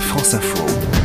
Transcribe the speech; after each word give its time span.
France 0.00 0.34
Info. 0.34 0.95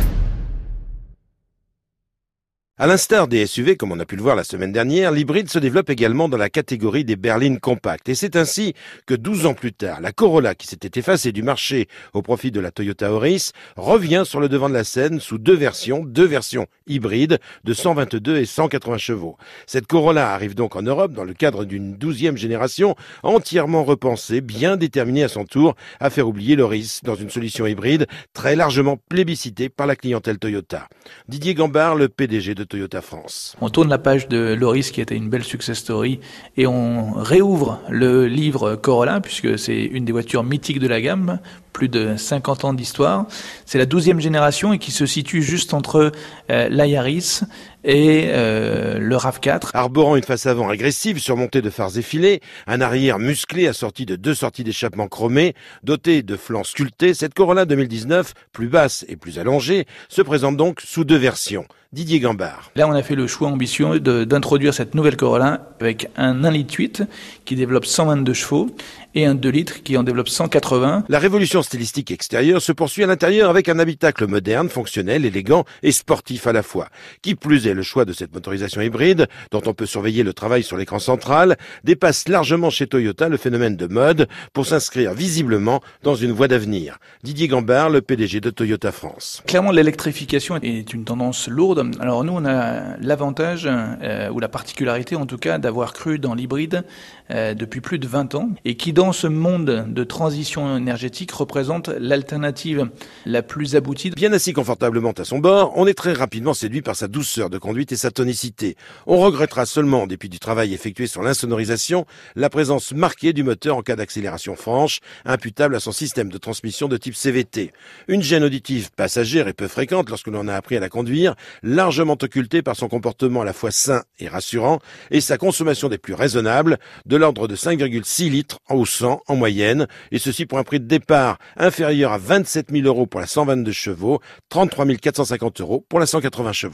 À 2.82 2.88
l'instar 2.88 3.28
des 3.28 3.46
SUV, 3.46 3.76
comme 3.76 3.92
on 3.92 4.00
a 4.00 4.04
pu 4.04 4.16
le 4.16 4.22
voir 4.22 4.34
la 4.34 4.42
semaine 4.42 4.72
dernière, 4.72 5.12
l'hybride 5.12 5.48
se 5.48 5.60
développe 5.60 5.88
également 5.88 6.28
dans 6.28 6.36
la 6.36 6.50
catégorie 6.50 7.04
des 7.04 7.14
berlines 7.14 7.60
compactes. 7.60 8.08
Et 8.08 8.16
c'est 8.16 8.34
ainsi 8.34 8.74
que 9.06 9.14
12 9.14 9.46
ans 9.46 9.54
plus 9.54 9.72
tard, 9.72 10.00
la 10.00 10.10
Corolla, 10.10 10.56
qui 10.56 10.66
s'était 10.66 10.98
effacée 10.98 11.30
du 11.30 11.44
marché 11.44 11.86
au 12.12 12.22
profit 12.22 12.50
de 12.50 12.58
la 12.58 12.72
Toyota 12.72 13.12
Auris, 13.12 13.52
revient 13.76 14.24
sur 14.26 14.40
le 14.40 14.48
devant 14.48 14.68
de 14.68 14.74
la 14.74 14.82
scène 14.82 15.20
sous 15.20 15.38
deux 15.38 15.54
versions, 15.54 16.04
deux 16.04 16.24
versions 16.24 16.66
hybrides 16.88 17.38
de 17.62 17.72
122 17.72 18.38
et 18.38 18.46
180 18.46 18.98
chevaux. 18.98 19.36
Cette 19.68 19.86
Corolla 19.86 20.32
arrive 20.32 20.56
donc 20.56 20.74
en 20.74 20.82
Europe 20.82 21.12
dans 21.12 21.22
le 21.22 21.34
cadre 21.34 21.64
d'une 21.64 21.94
douzième 21.94 22.36
génération 22.36 22.96
entièrement 23.22 23.84
repensée, 23.84 24.40
bien 24.40 24.76
déterminée 24.76 25.22
à 25.22 25.28
son 25.28 25.44
tour 25.44 25.76
à 26.00 26.10
faire 26.10 26.26
oublier 26.26 26.56
l'Auris 26.56 26.98
dans 27.04 27.14
une 27.14 27.30
solution 27.30 27.64
hybride 27.64 28.08
très 28.32 28.56
largement 28.56 28.98
plébiscitée 29.08 29.68
par 29.68 29.86
la 29.86 29.94
clientèle 29.94 30.40
Toyota. 30.40 30.88
Didier 31.28 31.54
Gambard, 31.54 31.94
le 31.94 32.08
PDG 32.08 32.56
de 32.56 32.64
Toyota 32.72 33.02
France. 33.02 33.54
On 33.60 33.68
tourne 33.68 33.90
la 33.90 33.98
page 33.98 34.28
de 34.28 34.54
Loris 34.54 34.92
qui 34.92 35.02
était 35.02 35.14
une 35.14 35.28
belle 35.28 35.44
success 35.44 35.76
story 35.76 36.20
et 36.56 36.66
on 36.66 37.12
réouvre 37.12 37.78
le 37.90 38.26
livre 38.26 38.76
Corolla 38.76 39.20
puisque 39.20 39.58
c'est 39.58 39.82
une 39.82 40.06
des 40.06 40.12
voitures 40.12 40.42
mythiques 40.42 40.78
de 40.78 40.88
la 40.88 41.02
gamme, 41.02 41.38
plus 41.74 41.90
de 41.90 42.16
50 42.16 42.64
ans 42.64 42.72
d'histoire. 42.72 43.26
C'est 43.66 43.76
la 43.76 43.84
douzième 43.84 44.20
génération 44.20 44.72
et 44.72 44.78
qui 44.78 44.90
se 44.90 45.04
situe 45.04 45.42
juste 45.42 45.74
entre 45.74 46.12
euh, 46.50 46.68
l'Ayaris 46.70 47.42
et 47.84 48.28
euh, 48.28 48.98
le 48.98 49.16
RAV4. 49.16 49.72
Arborant 49.74 50.16
une 50.16 50.22
face 50.22 50.46
avant 50.46 50.70
agressive 50.70 51.18
surmontée 51.18 51.60
de 51.60 51.68
phares 51.68 51.98
effilés, 51.98 52.40
un 52.66 52.80
arrière 52.80 53.18
musclé 53.18 53.68
assorti 53.68 54.06
de 54.06 54.16
deux 54.16 54.34
sorties 54.34 54.64
d'échappement 54.64 55.08
chromées, 55.08 55.54
doté 55.82 56.22
de 56.22 56.36
flancs 56.36 56.64
sculptés, 56.64 57.12
cette 57.12 57.34
Corolla 57.34 57.66
2019, 57.66 58.32
plus 58.50 58.68
basse 58.68 59.04
et 59.08 59.16
plus 59.16 59.38
allongée, 59.38 59.84
se 60.08 60.22
présente 60.22 60.56
donc 60.56 60.80
sous 60.80 61.04
deux 61.04 61.18
versions. 61.18 61.66
Didier 61.92 62.20
Gambard. 62.20 62.70
Là, 62.74 62.88
on 62.88 62.92
a 62.92 63.02
fait 63.02 63.14
le 63.14 63.26
choix 63.26 63.48
ambitieux 63.48 64.00
d'introduire 64.00 64.72
cette 64.72 64.94
nouvelle 64.94 65.14
Corolla 65.14 65.68
avec 65.78 66.08
un 66.16 66.42
1 66.42 66.50
litre 66.50 66.74
8 66.78 67.02
qui 67.44 67.54
développe 67.54 67.84
122 67.84 68.32
chevaux 68.32 68.70
et 69.14 69.26
un 69.26 69.34
2 69.34 69.48
litres 69.50 69.82
qui 69.82 69.98
en 69.98 70.02
développe 70.02 70.30
180. 70.30 71.04
La 71.10 71.18
révolution 71.18 71.60
stylistique 71.60 72.10
extérieure 72.10 72.62
se 72.62 72.72
poursuit 72.72 73.04
à 73.04 73.06
l'intérieur 73.06 73.50
avec 73.50 73.68
un 73.68 73.78
habitacle 73.78 74.26
moderne, 74.26 74.70
fonctionnel, 74.70 75.26
élégant 75.26 75.66
et 75.82 75.92
sportif 75.92 76.46
à 76.46 76.54
la 76.54 76.62
fois. 76.62 76.88
Qui 77.20 77.34
plus 77.34 77.66
est, 77.66 77.74
le 77.74 77.82
choix 77.82 78.06
de 78.06 78.14
cette 78.14 78.32
motorisation 78.32 78.80
hybride, 78.80 79.28
dont 79.50 79.60
on 79.66 79.74
peut 79.74 79.84
surveiller 79.84 80.22
le 80.22 80.32
travail 80.32 80.62
sur 80.62 80.78
l'écran 80.78 80.98
central, 80.98 81.58
dépasse 81.84 82.26
largement 82.26 82.70
chez 82.70 82.86
Toyota 82.86 83.28
le 83.28 83.36
phénomène 83.36 83.76
de 83.76 83.86
mode 83.86 84.28
pour 84.54 84.64
s'inscrire 84.64 85.12
visiblement 85.12 85.82
dans 86.02 86.14
une 86.14 86.32
voie 86.32 86.48
d'avenir. 86.48 86.96
Didier 87.22 87.48
Gambard, 87.48 87.90
le 87.90 88.00
PDG 88.00 88.40
de 88.40 88.48
Toyota 88.48 88.92
France. 88.92 89.42
Clairement, 89.46 89.72
l'électrification 89.72 90.56
est 90.56 90.94
une 90.94 91.04
tendance 91.04 91.48
lourde 91.48 91.81
alors 92.00 92.24
nous, 92.24 92.32
on 92.32 92.44
a 92.44 92.96
l'avantage, 92.98 93.68
euh, 93.68 94.30
ou 94.30 94.40
la 94.40 94.48
particularité 94.48 95.16
en 95.16 95.26
tout 95.26 95.38
cas, 95.38 95.58
d'avoir 95.58 95.92
cru 95.92 96.18
dans 96.18 96.34
l'hybride 96.34 96.84
euh, 97.30 97.54
depuis 97.54 97.80
plus 97.80 97.98
de 97.98 98.06
20 98.06 98.34
ans, 98.34 98.50
et 98.64 98.76
qui 98.76 98.92
dans 98.92 99.12
ce 99.12 99.26
monde 99.26 99.86
de 99.88 100.04
transition 100.04 100.76
énergétique 100.76 101.32
représente 101.32 101.88
l'alternative 101.88 102.90
la 103.26 103.42
plus 103.42 103.76
aboutie. 103.76 104.10
Bien 104.10 104.32
assis 104.32 104.52
confortablement 104.52 105.12
à 105.12 105.24
son 105.24 105.38
bord, 105.38 105.72
on 105.76 105.86
est 105.86 105.94
très 105.94 106.12
rapidement 106.12 106.54
séduit 106.54 106.82
par 106.82 106.96
sa 106.96 107.08
douceur 107.08 107.48
de 107.48 107.58
conduite 107.58 107.92
et 107.92 107.96
sa 107.96 108.10
tonicité. 108.10 108.76
On 109.06 109.18
regrettera 109.18 109.66
seulement, 109.66 110.06
depuis 110.06 110.28
du 110.28 110.38
travail 110.38 110.74
effectué 110.74 111.06
sur 111.06 111.22
l'insonorisation, 111.22 112.06
la 112.36 112.50
présence 112.50 112.92
marquée 112.92 113.32
du 113.32 113.42
moteur 113.42 113.76
en 113.76 113.82
cas 113.82 113.96
d'accélération 113.96 114.56
franche, 114.56 115.00
imputable 115.24 115.76
à 115.76 115.80
son 115.80 115.92
système 115.92 116.28
de 116.28 116.38
transmission 116.38 116.88
de 116.88 116.96
type 116.96 117.14
CVT. 117.14 117.72
Une 118.08 118.22
gêne 118.22 118.44
auditive 118.44 118.90
passagère 118.92 119.48
et 119.48 119.52
peu 119.52 119.68
fréquente 119.68 120.10
lorsque 120.10 120.28
l'on 120.28 120.48
a 120.48 120.54
appris 120.54 120.76
à 120.76 120.80
la 120.80 120.88
conduire, 120.88 121.34
largement 121.72 122.16
occulté 122.20 122.62
par 122.62 122.76
son 122.76 122.88
comportement 122.88 123.42
à 123.42 123.44
la 123.44 123.52
fois 123.52 123.70
sain 123.70 124.02
et 124.18 124.28
rassurant 124.28 124.78
et 125.10 125.20
sa 125.20 125.38
consommation 125.38 125.88
des 125.88 125.98
plus 125.98 126.14
raisonnables, 126.14 126.78
de 127.06 127.16
l'ordre 127.16 127.48
de 127.48 127.56
5,6 127.56 128.30
litres 128.30 128.58
au 128.70 128.86
100 128.86 129.22
en 129.26 129.36
moyenne, 129.36 129.88
et 130.12 130.18
ceci 130.18 130.46
pour 130.46 130.58
un 130.58 130.64
prix 130.64 130.80
de 130.80 130.86
départ 130.86 131.38
inférieur 131.56 132.12
à 132.12 132.18
27 132.18 132.70
000 132.70 132.86
euros 132.86 133.06
pour 133.06 133.20
la 133.20 133.26
122 133.26 133.72
chevaux, 133.72 134.20
33 134.50 134.86
450 134.96 135.60
euros 135.60 135.84
pour 135.88 135.98
la 135.98 136.06
180 136.06 136.52
chevaux. 136.52 136.70